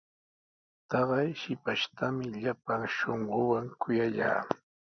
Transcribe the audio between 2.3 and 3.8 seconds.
llapan shunquuwan